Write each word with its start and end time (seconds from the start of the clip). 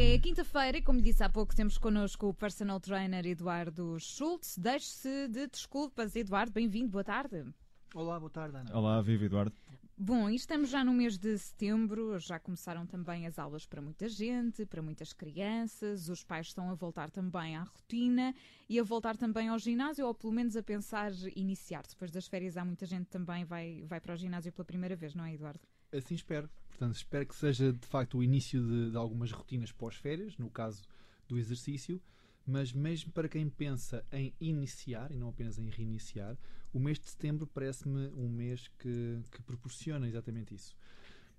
É 0.00 0.16
quinta-feira 0.16 0.78
e, 0.78 0.82
como 0.82 1.02
disse 1.02 1.24
há 1.24 1.28
pouco, 1.28 1.56
temos 1.56 1.76
connosco 1.76 2.28
o 2.28 2.32
personal 2.32 2.78
trainer 2.78 3.26
Eduardo 3.26 3.98
Schultz. 3.98 4.56
Deixe-se 4.56 5.26
de 5.26 5.48
desculpas. 5.48 6.14
Eduardo, 6.14 6.52
bem-vindo, 6.52 6.88
boa 6.88 7.02
tarde. 7.02 7.44
Olá, 7.92 8.16
boa 8.20 8.30
tarde, 8.30 8.56
Ana. 8.58 8.70
Olá, 8.78 9.02
viva 9.02 9.24
Eduardo. 9.24 9.52
Bom, 9.96 10.30
e 10.30 10.36
estamos 10.36 10.70
já 10.70 10.84
no 10.84 10.92
mês 10.92 11.18
de 11.18 11.36
setembro, 11.36 12.16
já 12.20 12.38
começaram 12.38 12.86
também 12.86 13.26
as 13.26 13.40
aulas 13.40 13.66
para 13.66 13.82
muita 13.82 14.08
gente, 14.08 14.64
para 14.64 14.80
muitas 14.80 15.12
crianças, 15.12 16.08
os 16.08 16.22
pais 16.22 16.46
estão 16.46 16.70
a 16.70 16.74
voltar 16.74 17.10
também 17.10 17.56
à 17.56 17.64
rotina 17.64 18.32
e 18.68 18.78
a 18.78 18.84
voltar 18.84 19.16
também 19.16 19.48
ao 19.48 19.58
ginásio, 19.58 20.06
ou 20.06 20.14
pelo 20.14 20.32
menos 20.32 20.56
a 20.56 20.62
pensar 20.62 21.10
iniciar. 21.34 21.82
Depois 21.88 22.12
das 22.12 22.28
férias 22.28 22.56
há 22.56 22.64
muita 22.64 22.86
gente 22.86 23.06
também 23.06 23.44
vai, 23.44 23.82
vai 23.84 24.00
para 24.00 24.14
o 24.14 24.16
ginásio 24.16 24.52
pela 24.52 24.64
primeira 24.64 24.94
vez, 24.94 25.12
não 25.16 25.24
é, 25.24 25.34
Eduardo? 25.34 25.66
Assim 25.92 26.14
espero. 26.14 26.48
Portanto, 26.78 26.94
espero 26.94 27.26
que 27.26 27.34
seja 27.34 27.72
de 27.72 27.86
facto 27.88 28.18
o 28.18 28.22
início 28.22 28.62
de, 28.62 28.92
de 28.92 28.96
algumas 28.96 29.32
rotinas 29.32 29.72
pós-férias, 29.72 30.38
no 30.38 30.48
caso 30.48 30.84
do 31.26 31.36
exercício, 31.36 32.00
mas 32.46 32.72
mesmo 32.72 33.10
para 33.10 33.28
quem 33.28 33.50
pensa 33.50 34.04
em 34.12 34.32
iniciar 34.40 35.10
e 35.10 35.16
não 35.16 35.30
apenas 35.30 35.58
em 35.58 35.68
reiniciar, 35.68 36.38
o 36.72 36.78
mês 36.78 37.00
de 37.00 37.08
setembro 37.08 37.48
parece-me 37.48 38.06
um 38.14 38.28
mês 38.28 38.70
que, 38.78 39.18
que 39.32 39.42
proporciona 39.42 40.06
exatamente 40.06 40.54
isso. 40.54 40.72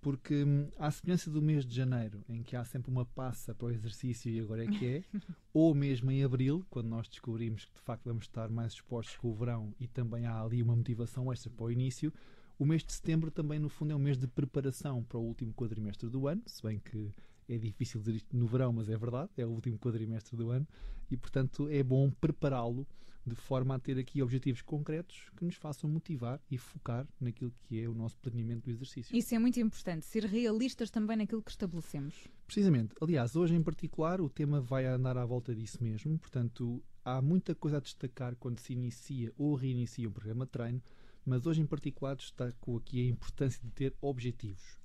Porque 0.01 0.43
hum, 0.43 0.69
à 0.77 0.91
semelhança 0.91 1.31
do 1.31 1.41
mês 1.41 1.65
de 1.65 1.73
janeiro, 1.73 2.21
em 2.27 2.43
que 2.43 2.57
há 2.57 2.65
sempre 2.65 2.91
uma 2.91 3.05
passa 3.05 3.55
para 3.55 3.67
o 3.67 3.71
exercício 3.71 4.29
e 4.29 4.41
agora 4.41 4.65
é 4.65 4.67
que 4.67 4.85
é, 4.85 5.03
ou 5.53 5.73
mesmo 5.73 6.11
em 6.11 6.21
abril, 6.21 6.65
quando 6.69 6.89
nós 6.89 7.07
descobrimos 7.07 7.63
que 7.63 7.75
de 7.75 7.81
facto 7.81 8.03
vamos 8.03 8.25
estar 8.25 8.49
mais 8.49 8.73
expostos 8.73 9.15
com 9.15 9.29
o 9.29 9.33
verão 9.33 9.73
e 9.79 9.87
também 9.87 10.25
há 10.25 10.41
ali 10.41 10.61
uma 10.61 10.75
motivação 10.75 11.31
extra 11.31 11.49
para 11.49 11.63
o 11.63 11.71
início, 11.71 12.13
o 12.59 12.65
mês 12.65 12.83
de 12.83 12.91
setembro 12.91 13.31
também, 13.31 13.57
no 13.57 13.69
fundo, 13.69 13.93
é 13.93 13.95
um 13.95 13.99
mês 13.99 14.17
de 14.17 14.27
preparação 14.27 15.01
para 15.03 15.17
o 15.17 15.23
último 15.23 15.53
quadrimestre 15.53 16.09
do 16.09 16.27
ano, 16.27 16.43
se 16.45 16.61
bem 16.61 16.77
que 16.77 17.09
é 17.47 17.57
difícil 17.57 18.01
dizer 18.01 18.15
isto 18.17 18.35
no 18.35 18.45
verão, 18.45 18.73
mas 18.73 18.89
é 18.89 18.97
verdade, 18.97 19.31
é 19.37 19.45
o 19.45 19.49
último 19.49 19.79
quadrimestre 19.79 20.35
do 20.35 20.49
ano 20.49 20.67
e, 21.09 21.15
portanto, 21.15 21.69
é 21.69 21.81
bom 21.81 22.11
prepará-lo 22.11 22.85
de 23.25 23.35
forma 23.35 23.75
a 23.75 23.79
ter 23.79 23.97
aqui 23.97 24.21
objetivos 24.21 24.61
concretos 24.61 25.29
que 25.37 25.45
nos 25.45 25.55
façam 25.55 25.89
motivar 25.89 26.41
e 26.49 26.57
focar 26.57 27.07
naquilo 27.19 27.53
que 27.63 27.81
é 27.81 27.87
o 27.87 27.93
nosso 27.93 28.17
planeamento 28.17 28.65
do 28.65 28.71
exercício. 28.71 29.15
Isso 29.15 29.33
é 29.33 29.39
muito 29.39 29.59
importante, 29.59 30.05
ser 30.05 30.25
realistas 30.25 30.89
também 30.89 31.15
naquilo 31.15 31.41
que 31.41 31.51
estabelecemos. 31.51 32.27
Precisamente. 32.45 32.93
Aliás, 32.99 33.35
hoje 33.35 33.55
em 33.55 33.63
particular 33.63 34.19
o 34.19 34.29
tema 34.29 34.59
vai 34.59 34.85
andar 34.85 35.17
à 35.17 35.25
volta 35.25 35.55
disso 35.55 35.81
mesmo, 35.81 36.17
portanto, 36.19 36.83
há 37.05 37.21
muita 37.21 37.55
coisa 37.55 37.77
a 37.77 37.79
destacar 37.79 38.35
quando 38.35 38.59
se 38.59 38.73
inicia 38.73 39.31
ou 39.37 39.55
reinicia 39.55 40.09
um 40.09 40.11
programa 40.11 40.45
de 40.45 40.51
treino, 40.51 40.81
mas 41.25 41.45
hoje 41.45 41.61
em 41.61 41.65
particular 41.65 42.15
destaco 42.15 42.77
aqui 42.77 43.01
a 43.01 43.09
importância 43.09 43.61
de 43.63 43.71
ter 43.71 43.95
objetivos 44.01 44.79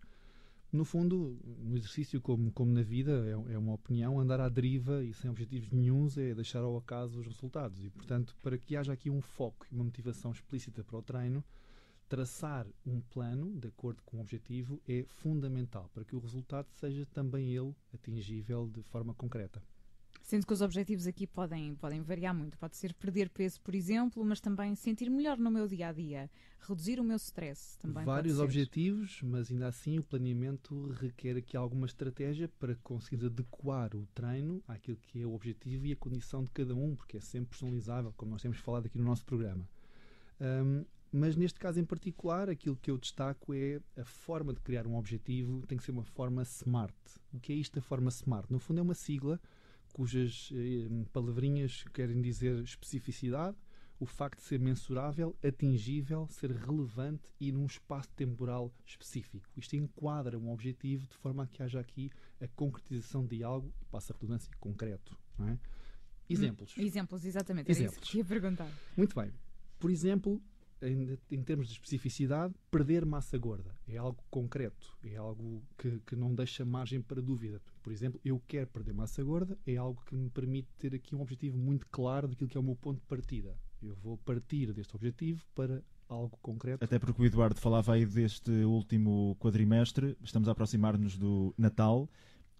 no 0.74 0.84
fundo, 0.84 1.38
no 1.62 1.76
exercício, 1.76 2.20
como, 2.20 2.50
como 2.50 2.72
na 2.72 2.82
vida, 2.82 3.12
é, 3.26 3.54
é, 3.54 3.58
uma 3.58 3.74
opinião, 3.74 4.18
andar 4.18 4.40
à 4.40 4.48
deriva 4.48 5.04
e 5.04 5.14
sem 5.14 5.30
objetivos 5.30 5.70
nenhums 5.70 6.18
é 6.18 6.34
deixar 6.34 6.60
ao 6.64 6.76
acaso 6.76 7.20
os 7.20 7.26
resultados. 7.26 7.82
E, 7.84 7.90
portanto, 7.90 8.36
para 8.42 8.58
que 8.58 8.76
haja 8.76 8.92
aqui 8.92 9.08
um 9.08 9.20
foco 9.20 9.66
e 9.70 9.74
uma 9.74 9.84
motivação 9.84 10.32
explícita 10.32 10.82
para 10.82 10.98
o 10.98 11.02
treino, 11.02 11.44
traçar 12.08 12.66
um 12.84 13.00
plano 13.00 13.56
de 13.58 13.68
acordo 13.68 14.02
com 14.02 14.16
o 14.16 14.20
objetivo 14.20 14.82
é 14.86 15.06
fundamental 15.08 15.88
para 15.94 16.04
que 16.04 16.16
o 16.16 16.18
resultado 16.18 16.66
seja 16.72 17.06
também 17.06 17.54
ele 17.54 17.74
atingível 17.94 18.68
de 18.68 18.82
forma 18.82 19.14
concreta. 19.14 19.62
Sendo 20.24 20.46
que 20.46 20.54
os 20.54 20.62
objetivos 20.62 21.06
aqui 21.06 21.26
podem, 21.26 21.74
podem 21.74 22.00
variar 22.00 22.34
muito. 22.34 22.56
Pode 22.56 22.78
ser 22.78 22.94
perder 22.94 23.28
peso, 23.28 23.60
por 23.60 23.74
exemplo, 23.74 24.24
mas 24.24 24.40
também 24.40 24.74
sentir 24.74 25.10
melhor 25.10 25.36
no 25.36 25.50
meu 25.50 25.68
dia 25.68 25.88
a 25.88 25.92
dia, 25.92 26.30
reduzir 26.60 26.98
o 26.98 27.04
meu 27.04 27.16
stress 27.16 27.78
também. 27.78 28.06
Vários 28.06 28.40
objetivos, 28.40 29.20
mas 29.22 29.50
ainda 29.50 29.68
assim 29.68 29.98
o 29.98 30.02
planeamento 30.02 30.88
requer 30.92 31.36
aqui 31.36 31.58
alguma 31.58 31.84
estratégia 31.84 32.48
para 32.58 32.74
conseguir 32.76 33.26
adequar 33.26 33.94
o 33.94 34.06
treino 34.14 34.64
àquilo 34.66 34.96
que 34.96 35.20
é 35.20 35.26
o 35.26 35.34
objetivo 35.34 35.84
e 35.84 35.92
a 35.92 35.96
condição 35.96 36.42
de 36.42 36.50
cada 36.52 36.74
um, 36.74 36.96
porque 36.96 37.18
é 37.18 37.20
sempre 37.20 37.50
personalizável, 37.50 38.10
como 38.16 38.30
nós 38.32 38.40
temos 38.40 38.56
falado 38.56 38.86
aqui 38.86 38.96
no 38.96 39.04
nosso 39.04 39.26
programa. 39.26 39.68
Um, 40.40 40.86
mas 41.12 41.36
neste 41.36 41.60
caso 41.60 41.78
em 41.78 41.84
particular, 41.84 42.48
aquilo 42.48 42.76
que 42.76 42.90
eu 42.90 42.96
destaco 42.96 43.52
é 43.52 43.78
a 43.94 44.04
forma 44.06 44.54
de 44.54 44.60
criar 44.60 44.86
um 44.86 44.96
objetivo 44.96 45.66
tem 45.66 45.76
que 45.76 45.84
ser 45.84 45.90
uma 45.90 46.02
forma 46.02 46.42
smart. 46.44 46.94
O 47.30 47.38
que 47.38 47.52
é 47.52 47.56
isto 47.56 47.74
da 47.74 47.82
forma 47.82 48.08
smart? 48.08 48.50
No 48.50 48.58
fundo, 48.58 48.80
é 48.80 48.82
uma 48.82 48.94
sigla 48.94 49.38
cujas 49.94 50.50
eh, 50.52 50.88
palavrinhas 51.12 51.84
querem 51.94 52.20
dizer 52.20 52.60
especificidade, 52.64 53.56
o 53.98 54.04
facto 54.04 54.40
de 54.40 54.44
ser 54.44 54.58
mensurável, 54.58 55.36
atingível, 55.42 56.26
ser 56.28 56.50
relevante 56.50 57.32
e 57.40 57.52
num 57.52 57.64
espaço 57.64 58.10
temporal 58.16 58.74
específico. 58.84 59.48
Isto 59.56 59.76
enquadra 59.76 60.36
um 60.36 60.50
objetivo 60.50 61.06
de 61.06 61.14
forma 61.14 61.44
a 61.44 61.46
que 61.46 61.62
haja 61.62 61.78
aqui 61.78 62.10
a 62.40 62.48
concretização 62.48 63.24
de 63.24 63.44
algo, 63.44 63.72
e 63.80 63.84
passa 63.84 64.12
a 64.12 64.16
redundância, 64.16 64.50
concreto. 64.58 65.16
É? 65.38 65.56
Exemplos. 66.28 66.74
Hum, 66.76 66.82
exemplos, 66.82 67.24
exatamente. 67.24 67.70
Exemplos. 67.70 67.96
Era 67.96 68.02
isso 68.02 68.10
que 68.10 68.18
ia 68.18 68.24
perguntar. 68.24 68.70
Muito 68.96 69.14
bem. 69.14 69.32
Por 69.78 69.90
exemplo, 69.92 70.42
em, 70.82 71.18
em, 71.30 71.42
termos 71.42 71.68
de 71.68 71.74
especificidade, 71.74 72.54
perder 72.70 73.04
massa 73.04 73.36
gorda. 73.38 73.74
É 73.86 73.96
algo 73.96 74.22
concreto, 74.30 74.96
é 75.02 75.16
algo 75.16 75.62
que, 75.78 76.00
que 76.06 76.16
não 76.16 76.34
deixa 76.34 76.64
margem 76.64 77.00
para 77.00 77.20
dúvida. 77.20 77.60
Por 77.82 77.92
exemplo, 77.92 78.20
eu 78.24 78.42
quero 78.46 78.68
perder 78.68 78.92
massa 78.92 79.22
gorda, 79.22 79.58
é 79.66 79.76
algo 79.76 80.02
que 80.06 80.14
me 80.14 80.30
permite 80.30 80.68
ter 80.78 80.94
aqui 80.94 81.14
um 81.14 81.20
objetivo 81.20 81.56
muito 81.56 81.86
claro 81.88 82.28
daquilo 82.28 82.48
que 82.48 82.56
é 82.56 82.60
o 82.60 82.64
meu 82.64 82.76
ponto 82.76 83.00
de 83.00 83.06
partida. 83.06 83.56
Eu 83.82 83.94
vou 83.96 84.16
partir 84.18 84.72
deste 84.72 84.94
objetivo 84.96 85.44
para 85.54 85.82
algo 86.08 86.38
concreto. 86.40 86.84
Até 86.84 86.98
porque 86.98 87.20
o 87.20 87.24
Eduardo 87.24 87.60
falava 87.60 87.94
aí 87.94 88.06
deste 88.06 88.50
último 88.50 89.36
quadrimestre, 89.40 90.16
estamos 90.22 90.48
a 90.48 90.52
aproximar-nos 90.52 91.16
do 91.16 91.54
Natal 91.56 92.08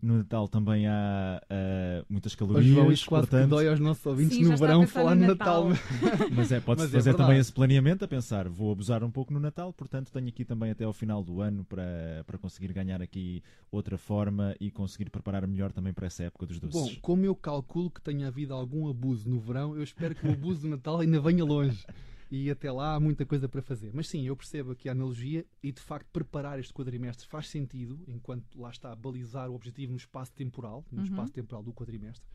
no 0.05 0.19
Natal 0.19 0.47
também 0.47 0.87
há 0.87 1.41
uh, 1.43 2.07
muitas 2.09 2.35
calorias. 2.35 2.67
João, 2.67 2.93
isso 2.93 3.07
quase 3.07 3.27
portanto... 3.27 3.45
que 3.45 3.51
dói 3.51 3.69
aos 3.69 3.81
nossos 3.81 4.05
ouvintes 4.05 4.37
Sim, 4.37 4.45
no 4.45 4.57
verão 4.57 4.87
falar 4.87 5.15
no 5.15 5.27
Natal. 5.27 5.71
Natal. 5.71 5.85
Mas 6.31 6.53
é, 6.53 6.61
pode-se 6.61 6.89
fazer 6.89 7.11
é 7.11 7.15
também 7.15 7.39
esse 7.39 7.53
planeamento 7.53 8.05
a 8.05 8.09
pensar, 8.09 8.49
vou 8.49 8.71
abusar 8.71 9.03
um 9.03 9.11
pouco 9.11 9.33
no 9.33 9.41
Natal, 9.41 9.73
portanto 9.73 10.13
tenho 10.13 10.29
aqui 10.29 10.45
também 10.45 10.71
até 10.71 10.85
ao 10.85 10.93
final 10.93 11.25
do 11.25 11.41
ano 11.41 11.65
para, 11.65 12.23
para 12.27 12.37
conseguir 12.37 12.73
ganhar 12.73 13.01
aqui 13.01 13.43
outra 13.73 13.97
forma 13.97 14.55
e 14.61 14.71
conseguir 14.71 15.09
preparar 15.09 15.47
melhor 15.47 15.73
também 15.73 15.93
para 15.93 16.07
essa 16.07 16.25
época 16.25 16.47
dos 16.47 16.61
doces. 16.61 16.95
Bom, 16.95 17.01
como 17.01 17.25
eu 17.25 17.35
calculo 17.35 17.91
que 17.91 18.01
tenha 18.01 18.29
havido 18.29 18.53
algum 18.53 18.89
abuso 18.89 19.29
no 19.29 19.41
verão, 19.41 19.75
eu 19.75 19.83
espero 19.83 20.15
que 20.15 20.27
o 20.27 20.33
abuso 20.33 20.63
do 20.63 20.69
Natal 20.69 21.01
ainda 21.01 21.21
venha 21.21 21.45
longe 21.45 21.85
e 22.35 22.51
até 22.51 22.73
lá 22.73 22.97
há 22.97 23.01
muita 23.01 23.25
coisa 23.25 23.49
para 23.49 23.63
fazer. 23.63 23.93
Mas 23.95 24.09
sim, 24.09 24.27
eu 24.27 24.37
percebo 24.37 24.73
aqui 24.73 24.89
a 24.89 24.93
analogia 24.93 25.47
e 25.63 25.71
de 25.71 25.81
facto 25.81 26.09
preparar 26.09 26.59
este 26.59 26.73
quadrimestre 26.75 27.29
faz 27.29 27.49
sentido, 27.49 28.03
enquanto 28.09 28.61
lá 28.61 28.71
está 28.71 28.91
a 28.91 28.97
balizar 28.97 29.49
o 29.49 29.55
objetivo 29.55 29.93
no 29.93 29.99
espaço 29.99 30.33
temporal, 30.33 30.85
no 30.91 30.99
uhum. 30.99 31.05
espaço 31.05 31.33
temporal 31.33 31.63
do 31.63 31.73
quadrimestre. 31.73 32.27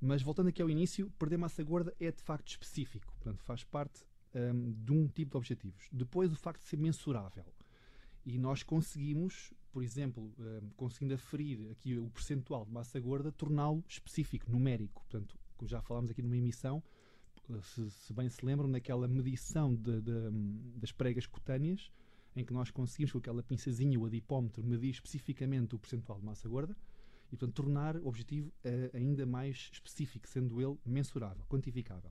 Mas 0.00 0.22
voltando 0.22 0.48
aqui 0.48 0.60
ao 0.60 0.68
início, 0.68 1.08
perder 1.20 1.36
massa 1.36 1.62
gorda 1.62 1.94
é 2.00 2.10
de 2.10 2.20
facto 2.20 2.48
específico, 2.48 3.12
portanto 3.12 3.44
faz 3.44 3.62
parte 3.62 4.04
um, 4.34 4.72
de 4.72 4.92
um 4.92 5.06
tipo 5.06 5.30
de 5.30 5.36
objetivos. 5.36 5.88
Depois 5.92 6.32
o 6.32 6.36
facto 6.36 6.60
de 6.60 6.66
ser 6.66 6.76
mensurável. 6.76 7.46
E 8.26 8.38
nós 8.38 8.64
conseguimos, 8.64 9.54
por 9.70 9.84
exemplo, 9.84 10.34
um, 10.36 10.68
conseguindo 10.70 11.14
aferir 11.14 11.70
aqui 11.70 11.96
o 11.96 12.10
percentual 12.10 12.64
de 12.64 12.72
massa 12.72 12.98
gorda, 12.98 13.30
torná-lo 13.30 13.84
específico, 13.88 14.50
numérico. 14.50 15.00
Portanto, 15.02 15.38
como 15.56 15.68
já 15.68 15.80
falámos 15.80 16.10
aqui 16.10 16.22
numa 16.22 16.36
emissão, 16.36 16.82
se, 17.62 17.90
se, 17.90 18.12
bem 18.12 18.28
se 18.28 18.44
lembram, 18.44 18.68
naquela 18.68 19.08
medição 19.08 19.74
de, 19.74 20.00
de, 20.00 20.30
das 20.76 20.92
pregas 20.92 21.26
cutâneas, 21.26 21.90
em 22.36 22.44
que 22.44 22.52
nós 22.52 22.70
conseguimos, 22.70 23.12
com 23.12 23.18
aquela 23.18 23.42
pinçazinha, 23.42 23.98
o 23.98 24.06
adipómetro, 24.06 24.64
medir 24.64 24.90
especificamente 24.90 25.74
o 25.74 25.78
percentual 25.78 26.18
de 26.18 26.24
massa 26.24 26.48
gorda 26.48 26.76
e, 27.26 27.36
portanto, 27.36 27.54
tornar 27.54 27.96
o 27.96 28.06
objetivo 28.06 28.48
uh, 28.48 28.96
ainda 28.96 29.26
mais 29.26 29.70
específico, 29.72 30.28
sendo 30.28 30.60
ele 30.60 30.78
mensurável, 30.84 31.44
quantificável. 31.48 32.10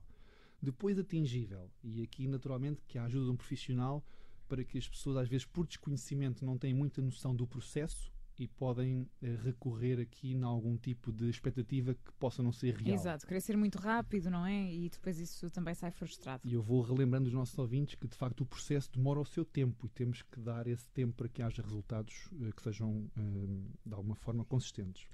Depois, 0.61 0.97
atingível, 0.97 1.69
e 1.83 2.01
aqui, 2.01 2.27
naturalmente, 2.27 2.81
que 2.87 2.97
a 2.97 3.05
ajuda 3.05 3.25
de 3.25 3.31
um 3.31 3.37
profissional 3.37 4.03
para 4.47 4.63
que 4.63 4.77
as 4.77 4.87
pessoas, 4.87 5.17
às 5.17 5.29
vezes, 5.29 5.45
por 5.45 5.67
desconhecimento, 5.67 6.45
não 6.45 6.57
têm 6.57 6.73
muita 6.73 7.01
noção 7.01 7.35
do 7.35 7.45
processo 7.45 8.11
e 8.39 8.47
podem 8.47 9.09
eh, 9.21 9.35
recorrer 9.43 9.99
aqui 9.99 10.33
em 10.33 10.43
algum 10.43 10.77
tipo 10.77 11.11
de 11.11 11.29
expectativa 11.29 11.93
que 11.93 12.11
possa 12.19 12.43
não 12.43 12.51
ser 12.51 12.75
real. 12.75 12.95
Exato, 12.95 13.25
querer 13.25 13.41
ser 13.41 13.57
muito 13.57 13.77
rápido, 13.77 14.29
não 14.29 14.45
é? 14.45 14.71
E 14.71 14.89
depois 14.89 15.19
isso 15.19 15.49
também 15.49 15.73
sai 15.73 15.91
frustrado. 15.91 16.41
E 16.45 16.53
eu 16.53 16.61
vou 16.61 16.81
relembrando 16.81 17.27
os 17.27 17.33
nossos 17.33 17.57
ouvintes 17.57 17.95
que 17.95 18.07
de 18.07 18.15
facto 18.15 18.41
o 18.41 18.45
processo 18.45 18.91
demora 18.91 19.19
o 19.19 19.25
seu 19.25 19.43
tempo 19.43 19.85
e 19.85 19.89
temos 19.89 20.21
que 20.21 20.39
dar 20.39 20.67
esse 20.67 20.87
tempo 20.89 21.13
para 21.15 21.27
que 21.27 21.41
haja 21.41 21.61
resultados 21.61 22.27
uh, 22.33 22.53
que 22.55 22.61
sejam 22.61 23.09
uh, 23.17 23.71
de 23.85 23.93
alguma 23.93 24.15
forma 24.15 24.45
consistentes. 24.45 25.07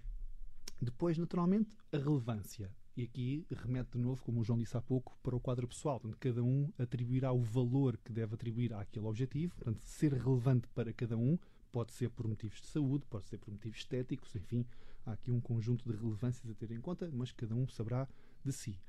Depois, 0.82 1.18
naturalmente, 1.18 1.78
a 1.92 1.98
relevância. 1.98 2.70
E 2.96 3.04
aqui 3.04 3.48
remete 3.50 3.94
de 3.94 3.98
novo, 3.98 4.24
como 4.24 4.42
o 4.42 4.44
João 4.44 4.60
disse 4.60 4.78
há 4.78 4.82
pouco, 4.82 5.18
para 5.24 5.36
o 5.36 5.40
quadro 5.40 5.68
pessoal. 5.68 6.00
Portanto, 6.00 6.20
cada 6.20 6.44
um 6.44 6.72
atribuirá 6.78 7.32
o 7.32 7.42
valor 7.42 7.98
que 7.98 8.12
deve 8.12 8.36
atribuir 8.36 8.74
àquele 8.74 9.06
objetivo, 9.08 9.56
portanto, 9.56 9.80
ser 9.82 10.14
relevante 10.14 10.68
para 10.70 10.94
cada 10.94 11.18
um, 11.18 11.40
Pode 11.74 11.92
ser 11.92 12.12
por 12.12 12.28
motivos 12.28 12.62
de 12.62 12.68
saúde, 12.68 13.04
pode 13.10 13.28
ser 13.28 13.40
por 13.40 13.52
motivos 13.52 13.80
estéticos, 13.80 14.36
enfim, 14.36 14.64
há 15.08 15.14
aqui 15.14 15.32
um 15.32 15.42
conjunto 15.42 15.84
de 15.92 15.98
relevâncias 15.98 16.48
a 16.48 16.54
ter 16.54 16.70
em 16.70 16.80
conta, 16.80 17.10
mas 17.12 17.32
cada 17.32 17.56
um 17.56 17.68
saberá 17.68 18.08
de 18.46 18.54
si. 18.54 18.80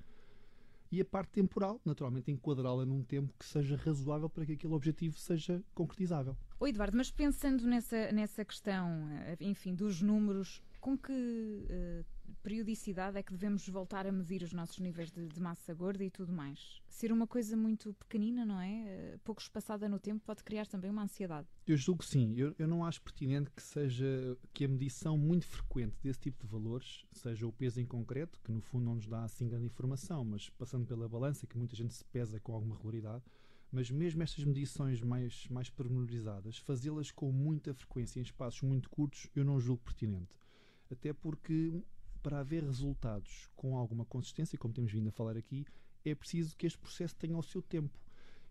E 0.92 1.00
a 1.00 1.04
parte 1.04 1.30
temporal, 1.30 1.80
naturalmente, 1.82 2.30
enquadrá-la 2.30 2.84
num 2.84 3.02
tempo 3.02 3.32
que 3.38 3.46
seja 3.46 3.74
razoável 3.74 4.28
para 4.28 4.44
que 4.44 4.52
aquele 4.52 4.74
objetivo 4.74 5.16
seja 5.18 5.64
concretizável. 5.74 6.36
Oi, 6.60 6.68
Eduardo, 6.68 6.94
mas 6.94 7.10
pensando 7.10 7.66
nessa, 7.66 8.12
nessa 8.12 8.44
questão, 8.44 9.08
enfim, 9.40 9.74
dos 9.74 10.02
números, 10.02 10.62
com 10.84 10.98
que 10.98 11.12
uh, 11.12 12.04
periodicidade 12.42 13.16
é 13.16 13.22
que 13.22 13.32
devemos 13.32 13.66
voltar 13.66 14.06
a 14.06 14.12
medir 14.12 14.42
os 14.42 14.52
nossos 14.52 14.78
níveis 14.78 15.10
de, 15.10 15.26
de, 15.26 15.40
massa 15.40 15.72
gorda 15.72 16.04
e 16.04 16.10
tudo 16.10 16.30
mais? 16.30 16.82
Ser 16.90 17.10
uma 17.10 17.26
coisa 17.26 17.56
muito 17.56 17.94
pequenina, 17.94 18.44
não 18.44 18.60
é? 18.60 19.14
Uh, 19.14 19.18
pouco 19.20 19.40
espaçada 19.40 19.88
no 19.88 19.98
tempo 19.98 20.22
pode 20.22 20.44
criar 20.44 20.66
também 20.66 20.90
uma 20.90 21.04
ansiedade. 21.04 21.48
Eu 21.66 21.74
julgo 21.78 22.02
que 22.02 22.10
sim. 22.10 22.34
Eu, 22.36 22.54
eu 22.58 22.68
não 22.68 22.84
acho 22.84 23.00
pertinente 23.00 23.50
que 23.50 23.62
seja 23.62 24.36
que 24.52 24.66
a 24.66 24.68
medição 24.68 25.16
muito 25.16 25.46
frequente 25.46 25.96
desse 26.02 26.20
tipo 26.20 26.44
de 26.44 26.46
valores, 26.52 27.06
seja 27.12 27.46
o 27.46 27.52
peso 27.52 27.80
em 27.80 27.86
concreto, 27.86 28.38
que 28.44 28.52
no 28.52 28.60
fundo 28.60 28.84
não 28.84 28.96
nos 28.96 29.06
dá 29.06 29.24
assim 29.24 29.48
grande 29.48 29.64
informação, 29.64 30.22
mas 30.22 30.50
passando 30.50 30.84
pela 30.84 31.08
balança, 31.08 31.46
que 31.46 31.56
muita 31.56 31.74
gente 31.74 31.94
se 31.94 32.04
pesa 32.04 32.38
com 32.38 32.52
alguma 32.52 32.76
regularidade, 32.76 33.24
mas 33.72 33.90
mesmo 33.90 34.22
estas 34.22 34.44
medições 34.44 35.00
mais, 35.00 35.48
mais 35.48 35.70
pormenorizadas, 35.70 36.58
fazê-las 36.58 37.10
com 37.10 37.32
muita 37.32 37.72
frequência 37.72 38.20
em 38.20 38.22
espaços 38.22 38.60
muito 38.60 38.90
curtos, 38.90 39.30
eu 39.34 39.46
não 39.46 39.58
julgo 39.58 39.82
pertinente. 39.82 40.43
Até 40.94 41.12
porque 41.12 41.82
para 42.22 42.40
haver 42.40 42.62
resultados 42.62 43.50
com 43.54 43.76
alguma 43.76 44.04
consistência, 44.06 44.58
como 44.58 44.72
temos 44.72 44.90
vindo 44.90 45.08
a 45.08 45.12
falar 45.12 45.36
aqui, 45.36 45.66
é 46.04 46.14
preciso 46.14 46.56
que 46.56 46.66
este 46.66 46.78
processo 46.78 47.14
tenha 47.16 47.36
o 47.36 47.42
seu 47.42 47.60
tempo. 47.60 47.98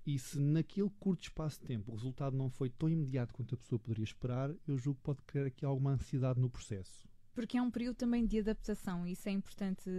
E 0.06 0.20
se 0.20 0.38
naquele 0.40 0.90
curto 1.00 1.24
espaço 1.24 1.60
de 1.62 1.66
tempo 1.66 1.92
o 1.92 1.96
resultado 1.96 2.36
não 2.36 2.50
foi 2.50 2.70
tão 2.70 2.90
imediato 2.90 3.34
quanto 3.34 3.56
a 3.56 3.58
pessoa 3.58 3.80
poderia 3.80 4.04
esperar, 4.04 4.54
eu 4.68 4.78
julgo 4.78 5.00
que 5.00 5.06
pode 5.06 5.22
criar 5.24 5.46
aqui 5.46 5.66
alguma 5.66 5.92
ansiedade 5.92 6.40
no 6.40 6.50
processo. 6.50 7.08
Porque 7.34 7.58
é 7.58 7.62
um 7.62 7.72
período 7.72 7.96
também 7.96 8.26
de 8.26 8.40
adaptação, 8.40 9.08
isso 9.08 9.28
é 9.28 9.32
importante, 9.32 9.90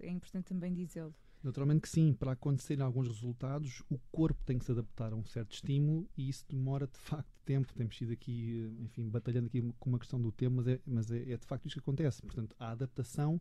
é 0.00 0.08
importante 0.08 0.46
também 0.46 0.72
dizê-lo. 0.72 1.14
Naturalmente 1.42 1.82
que 1.82 1.88
sim, 1.88 2.12
para 2.12 2.32
acontecerem 2.32 2.84
alguns 2.84 3.06
resultados, 3.06 3.82
o 3.88 3.98
corpo 4.10 4.42
tem 4.44 4.58
que 4.58 4.64
se 4.64 4.72
adaptar 4.72 5.12
a 5.12 5.16
um 5.16 5.24
certo 5.24 5.52
estímulo 5.52 6.08
e 6.16 6.28
isso 6.28 6.44
demora 6.48 6.86
de 6.86 6.98
facto 6.98 7.30
tempo. 7.44 7.72
Temos 7.74 7.96
sido 7.96 8.12
aqui, 8.12 8.76
enfim, 8.80 9.08
batalhando 9.08 9.46
aqui 9.46 9.62
com 9.78 9.90
uma 9.90 9.98
questão 9.98 10.20
do 10.20 10.32
tempo, 10.32 10.56
mas 10.56 10.66
é, 10.66 10.80
mas 10.84 11.10
é, 11.10 11.32
é 11.32 11.36
de 11.36 11.46
facto 11.46 11.66
isto 11.66 11.74
que 11.76 11.80
acontece. 11.80 12.22
Portanto, 12.22 12.56
a 12.58 12.70
adaptação 12.70 13.40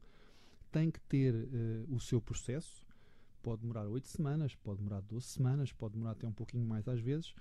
tem 0.72 0.92
que 0.92 1.00
ter 1.02 1.34
uh, 1.34 1.94
o 1.94 2.00
seu 2.00 2.22
processo. 2.22 2.86
Pode 3.42 3.62
demorar 3.62 3.88
8 3.88 4.08
semanas, 4.08 4.54
pode 4.56 4.78
demorar 4.78 5.02
12 5.02 5.26
semanas, 5.26 5.72
pode 5.72 5.94
demorar 5.94 6.12
até 6.12 6.28
um 6.28 6.34
pouquinho 6.34 6.66
mais 6.66 6.88
às 6.88 7.00
vezes, 7.00 7.34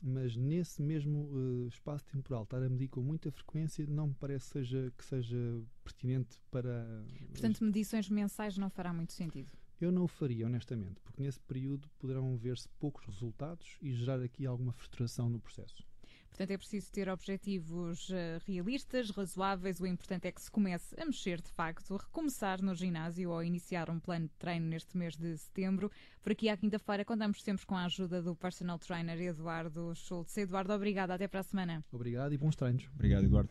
mas 0.00 0.36
nesse 0.36 0.80
mesmo 0.82 1.24
uh, 1.32 1.68
espaço 1.68 2.04
temporal 2.06 2.44
estar 2.44 2.62
a 2.62 2.68
medir 2.68 2.88
com 2.88 3.00
muita 3.00 3.30
frequência 3.30 3.86
não 3.86 4.08
me 4.08 4.14
parece 4.14 4.50
seja, 4.50 4.92
que 4.96 5.04
seja 5.04 5.62
pertinente 5.82 6.40
para. 6.50 7.04
Portanto, 7.32 7.64
medições 7.64 8.08
mensais 8.08 8.56
não 8.56 8.70
fará 8.70 8.92
muito 8.92 9.12
sentido. 9.12 9.50
Eu 9.80 9.90
não 9.90 10.04
o 10.04 10.08
faria, 10.08 10.46
honestamente, 10.46 11.00
porque 11.00 11.22
nesse 11.22 11.40
período 11.40 11.88
poderão 11.98 12.36
ver-se 12.36 12.68
poucos 12.78 13.04
resultados 13.06 13.78
e 13.80 13.92
gerar 13.94 14.20
aqui 14.20 14.44
alguma 14.44 14.72
frustração 14.72 15.28
no 15.28 15.40
processo. 15.40 15.82
Portanto, 16.28 16.50
é 16.52 16.56
preciso 16.56 16.92
ter 16.92 17.08
objetivos 17.08 18.08
uh, 18.08 18.40
realistas, 18.46 19.10
razoáveis. 19.10 19.80
O 19.80 19.86
importante 19.86 20.26
é 20.26 20.32
que 20.32 20.40
se 20.40 20.50
comece 20.50 20.94
a 20.98 21.04
mexer 21.04 21.40
de 21.40 21.50
facto, 21.50 21.94
a 21.94 21.98
recomeçar 21.98 22.62
no 22.62 22.74
ginásio 22.74 23.30
ou 23.30 23.42
iniciar 23.42 23.90
um 23.90 23.98
plano 23.98 24.26
de 24.26 24.34
treino 24.38 24.66
neste 24.66 24.96
mês 24.96 25.16
de 25.16 25.36
setembro. 25.36 25.90
Por 26.22 26.32
aqui 26.32 26.48
à 26.48 26.56
quinta-feira 26.56 27.04
contamos 27.04 27.42
sempre 27.42 27.66
com 27.66 27.76
a 27.76 27.84
ajuda 27.84 28.22
do 28.22 28.34
personal 28.34 28.78
trainer 28.78 29.20
Eduardo 29.20 29.94
Schultz. 29.94 30.36
Eduardo, 30.38 30.72
obrigado. 30.72 31.10
Até 31.10 31.28
para 31.28 31.40
a 31.40 31.44
semana. 31.44 31.84
Obrigado 31.92 32.32
e 32.32 32.38
bons 32.38 32.56
treinos. 32.56 32.88
Obrigado, 32.94 33.24
Eduardo. 33.24 33.50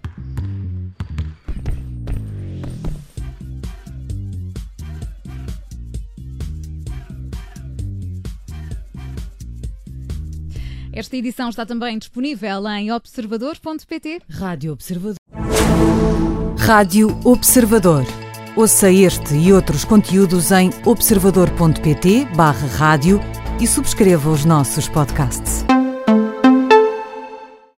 Esta 10.99 11.15
edição 11.15 11.47
está 11.47 11.65
também 11.65 11.97
disponível 11.97 12.67
em 12.67 12.91
observador.pt. 12.91 14.19
Rádio 14.29 14.73
Observador. 14.73 15.15
Rádio 16.57 17.17
Observador. 17.23 18.03
Ouça 18.53 18.91
este 18.91 19.33
e 19.33 19.53
outros 19.53 19.85
conteúdos 19.85 20.51
em 20.51 20.69
observador.pt/barra 20.83 22.67
rádio 22.67 23.21
e 23.61 23.65
subscreva 23.65 24.29
os 24.29 24.43
nossos 24.43 24.89
podcasts. 24.89 25.63